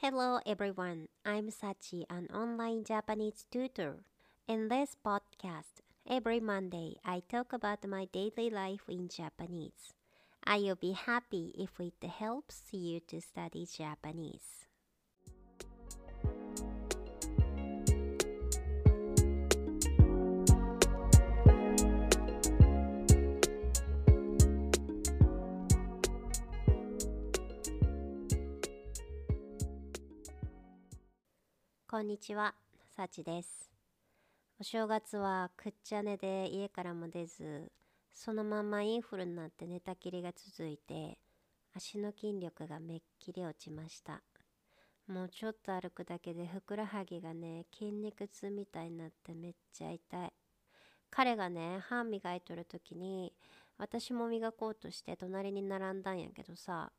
[0.00, 4.04] Hello everyone, I'm Sachi, an online Japanese tutor.
[4.46, 9.92] In this podcast, every Monday I talk about my daily life in Japanese.
[10.44, 14.67] I will be happy if it helps you to study Japanese.
[31.90, 32.54] こんにちは、
[32.94, 33.70] さちです。
[34.60, 37.72] お正月はくっちゃ寝で家からも出ず、
[38.12, 41.16] そのままインフルになって寝たきりが続いて、
[41.74, 44.20] 足の筋力がめっきり落ちました。
[45.06, 50.32] もうちょっと歩くだけでふくらはぎがね、筋肉痛みたいになってめっちゃ痛い。
[51.08, 53.32] 彼がね、歯磨いとる時に、
[53.78, 56.92] 私も磨こうとして隣に並んだんやけどさ、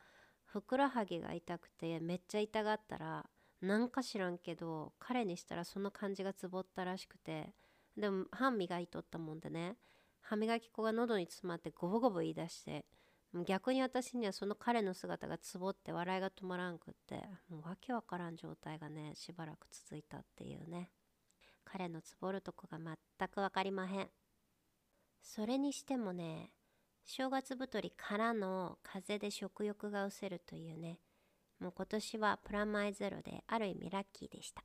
[0.46, 3.30] ふくらはぎが痛くてめっちゃ痛がったら、
[3.62, 7.54] なんか知らんけど彼にしたらその感じがつぼったらしくて
[7.98, 9.76] でも歯磨いとったもんでね
[10.22, 12.86] 歯磨き粉が喉に詰まってゴボゴボ言い出して
[13.46, 17.16] 逆に私にはその彼の姿がつぼって笑いが止まらんくって
[17.50, 20.90] もうわけわからん状態がねしばらく続いたっていうね。
[21.64, 24.10] 彼のつぼるとこが全くわかりまへん。
[25.22, 26.52] それにしてもね
[27.06, 31.00] 正月太りからの風邪で食欲が失せるというね
[31.60, 34.64] もう今年はプラマイゼロである意味ラッキーでした。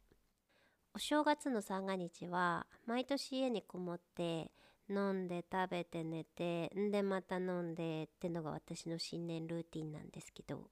[0.95, 4.53] お正月の三が日は毎年家にこもって
[4.89, 10.71] 飲んで食べて寝てんでまた飲んでってのが私の新年ルーティンなんですけど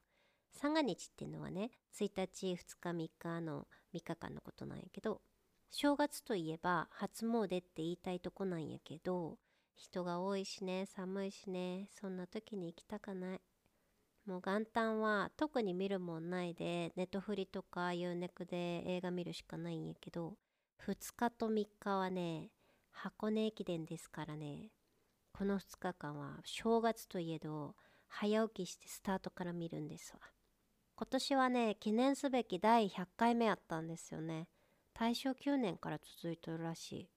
[0.52, 5.22] 三が日っていうのはね1日2日3日の3日間のことなんやけど
[5.70, 9.38] 正月といえば初詣って言いたいとこなんやけど
[9.74, 13.40] 人が多いしね寒いしねそんな時に行きたかない
[14.26, 20.34] もう元旦は特に見るもんないでネットフリとか UNEX で映画見るしかないんやけど
[20.86, 22.50] 2日と3日はね
[22.92, 24.70] 箱根駅伝ですからね。
[25.32, 27.74] この2日間は正月といえど
[28.06, 30.20] 早起きしてスタートから見るんですわ。
[30.94, 34.46] 今年はね記念すべき第100回目やったんですよね。
[34.92, 37.08] 大正9年から続いとるらしい。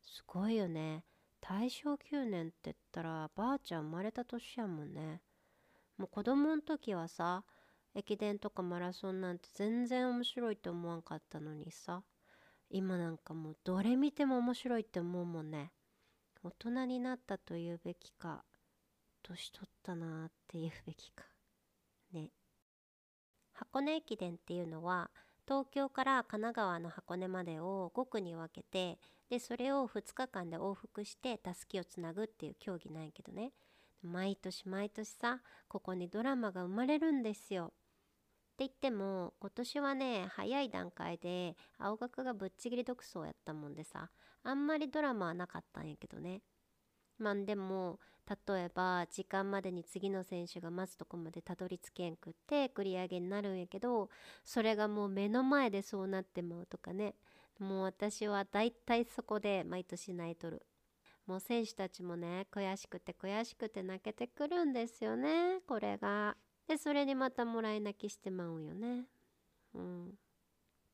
[0.00, 1.04] すごいよね。
[1.40, 5.20] 大正9年って言ったらばあちゃん生まれた年やもんね。
[5.98, 7.44] もう子供の時はさ
[7.94, 12.02] 駅伝とかマラソンなんて全然面白いと思わんかったのにさ
[12.70, 15.70] 今なんかもうどれ見ても面白いって思うもんね。
[16.42, 18.44] 大人になったと言うべきか
[19.22, 21.24] 年取ったなって言うべきか。
[22.12, 22.30] ね。
[23.52, 25.10] 箱根駅伝っていうのは
[25.46, 28.98] 東京から神奈川の箱根までを5区に分けて
[29.30, 33.52] でそれを2日間で往復してたすきをつなぐっていう競技なんやけどね。
[34.06, 37.72] 毎年毎年さここにドラマが生まれるんですよ。
[38.54, 44.10] って言っても今年はね早い段階で青学がぶっちぎり独走やったもんでさ
[44.44, 46.42] あんまりドラマはなかったんやけどね。
[47.18, 47.98] まあでも
[48.48, 54.08] 例えば時間までに次の選手が待つとこまでたどり着けんくって繰り上げになるんやけど
[54.44, 57.14] それがもう目の前でそうなってまうとかね
[57.58, 60.66] もう私はだいたいそこで毎年泣いとる。
[61.26, 66.36] もう選手たちもね悔しくて悔しくて泣けてくるんですよねこれが。
[66.66, 69.04] でそれにまたもらい泣きしてまうよね。
[69.74, 70.14] うん。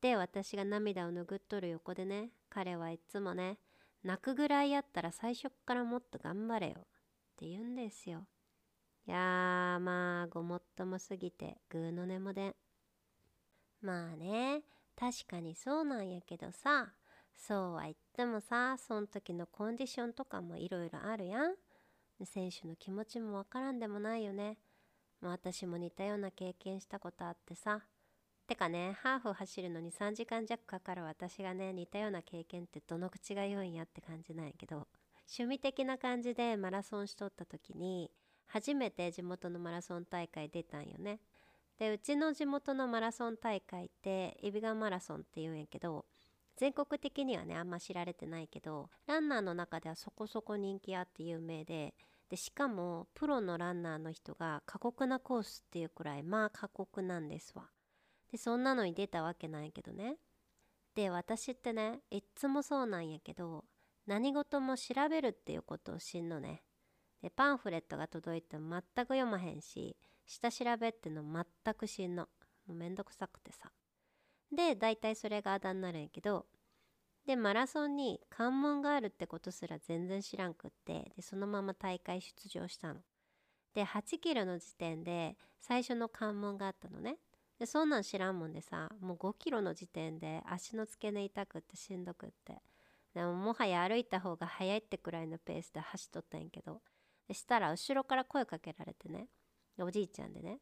[0.00, 3.58] で私が涙を拭っとる横でね彼はいつもね
[4.02, 6.82] 泣くぐらいやったら最初っからもっと頑張れよっ
[7.36, 8.26] て言うんですよ。
[9.06, 12.54] いやーまあごもっともすぎてぐーの音もでん。
[13.82, 14.62] まあね
[14.96, 16.92] 確かにそうなんやけどさ
[17.36, 21.54] そうは言ってもさその時のコンディションとかもいろいろあるやん。
[22.24, 24.58] 選手の気持ちもわからんでもないよね、
[25.22, 27.82] まあ、私も似たような経験したことあってさ。
[28.46, 31.04] てかねハーフ走るのに3時間弱かかる。
[31.04, 34.88] 私がね似たような経験ってどの口が良いんやって感じなんやけど。
[35.32, 38.10] 趣味的な感じでマラソンしとった時に
[38.46, 41.20] 初めて地元のマラソン大会出たんよね。
[41.78, 46.04] でうちの地元のマラソン大会ってイビガンマラソンっていうんやけど
[46.60, 51.94] 全国的にはねあんま知られてないけどランナーの中ではそこそこ人気あって有名で
[52.28, 57.70] でしかもプロのランナーの人が過酷なコースっていうくらいまあ過酷なんですわ。
[58.30, 60.16] でそんなのに出たわけないけどね。
[60.94, 63.64] で私ってねいっつもそうなんやけど
[64.06, 66.62] 何事も調べるっていうことを知んのね。
[67.22, 69.96] でパンフレットが届いても全く読まへんし
[70.26, 72.28] 下調べっての全く知んの。
[72.66, 73.72] もうめんどくさくてさ。
[74.52, 76.46] で大体それがあだになるんやけど
[77.26, 83.00] でマラソンに関門があるってことすら全然知らんくってでそのまま大会出場したの。
[83.74, 87.18] で8キロの時点で最初の関門があったのね。
[87.60, 92.62] でそんなん知らんもんでさもう5キロの時点で足の付け根痛くってしんどくって
[93.14, 96.80] でももはや歩いた方が早いってくらいのペースで走っとったんやけど
[97.28, 99.28] でしたら後ろから声かけられてね
[99.78, 100.58] おじいちゃんでね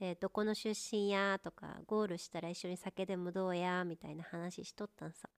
[0.00, 1.38] でどこの出身や？
[1.40, 3.84] とかゴールしたら一緒に酒でもどうや？
[3.84, 5.28] みたいな話しとったんさ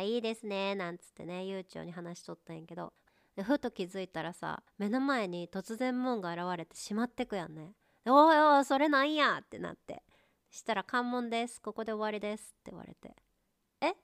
[0.00, 2.92] いいですねなんつってね悠長に話しとったんやけど。
[3.42, 7.72] ふと気づいたらさ目の前に突然門が現れてしまってくやんね
[8.04, 9.38] おいおいそれなんや？
[9.42, 10.02] ってなって。
[10.50, 11.62] したら関門です。
[11.62, 13.16] ここで終わりですって言われて
[13.80, 13.92] え？
[13.92, 13.94] っ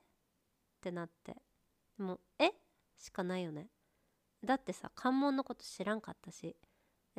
[0.80, 1.36] てなって。
[1.98, 2.52] もうえ？
[2.98, 3.66] しかないよね。
[4.42, 6.56] だってさ関門のこと知らんかったし。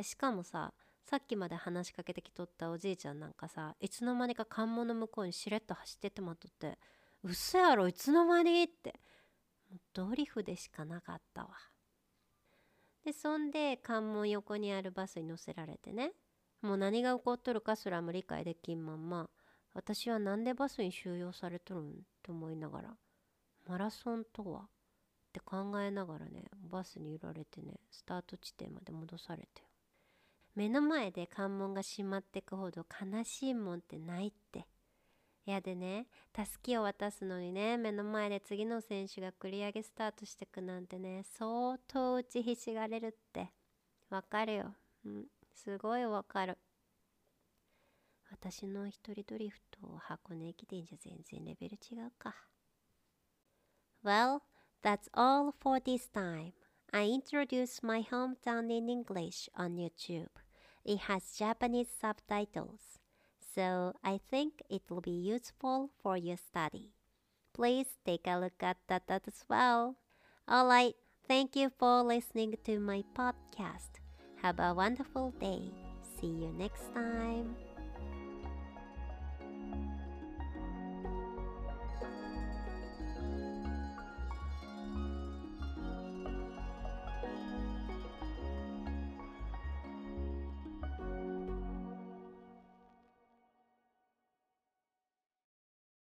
[0.02, 0.74] しかもさ
[1.04, 6.78] さっきまで話しかけてきとったおじいちゃんなんかさいつの間にか関門の向こうにしれっと走ってってまっとって
[7.24, 9.00] うそやろいつの間にって。
[9.94, 11.50] ドリフでしかなかったわ。
[13.06, 16.12] でそんで関門横にあるバスに乗せられてね。
[16.64, 19.30] もう何が起こっとるかすらも理解できんまんま
[19.76, 21.94] 私は何でバスに収容されとるん？
[22.24, 22.98] と思いながら
[23.68, 24.62] マラソンとは？
[24.62, 24.66] っ
[25.32, 29.69] て考えながらねバスに揺られてねスタート地点まで戻されて。
[30.60, 34.68] 目の前で関門が閉まってくほど悲しいもんってないって。
[35.46, 43.54] やでねたすきを渡すのにね目の前で次の選手が繰り上げスタートしてくなんてね相当打ちひしがれるって。
[44.10, 44.76] わかるよ、
[45.06, 46.58] うん、すごいわかる。
[48.30, 52.36] 私の一人ドリフと箱根駅伝じゃ全然レベル違うか。
[54.04, 54.42] Well,
[54.84, 56.52] that's all for this time.
[56.92, 60.28] I introduce my hometown in English on YouTube.
[60.90, 62.98] It has Japanese subtitles,
[63.38, 66.90] so I think it will be useful for your study.
[67.54, 69.98] Please take a look at that as well.
[70.50, 70.96] Alright,
[71.28, 74.02] thank you for listening to my podcast.
[74.42, 75.70] Have a wonderful day.
[76.20, 77.69] See you next time.